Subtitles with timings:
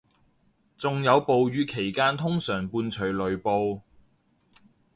[0.75, 3.83] 仲有暴雨期間通常伴隨雷暴